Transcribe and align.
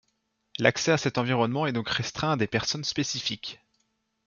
L'accès 0.57 0.91
à 0.91 0.97
cet 0.97 1.19
environnement 1.19 1.67
est 1.67 1.73
donc 1.73 1.87
restreint 1.87 2.31
à 2.31 2.35
des 2.35 2.47
personnes 2.47 2.83
spécifiques. 2.83 3.59